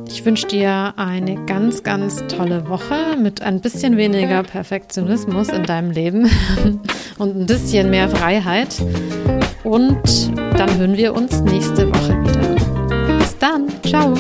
Ich 0.09 0.25
wünsche 0.25 0.47
dir 0.47 0.95
eine 0.97 1.45
ganz, 1.47 1.83
ganz 1.83 2.25
tolle 2.27 2.69
Woche 2.69 3.17
mit 3.17 3.43
ein 3.43 3.61
bisschen 3.61 3.97
weniger 3.97 4.43
Perfektionismus 4.43 5.49
in 5.49 5.63
deinem 5.63 5.91
Leben 5.91 6.29
und 7.19 7.37
ein 7.37 7.47
bisschen 7.47 7.91
mehr 7.91 8.09
Freiheit. 8.09 8.75
Und 9.63 10.37
dann 10.57 10.77
hören 10.79 10.97
wir 10.97 11.15
uns 11.15 11.41
nächste 11.43 11.89
Woche 11.89 12.23
wieder. 12.23 13.19
Bis 13.19 13.39
dann. 13.39 13.69
Ciao. 13.85 14.15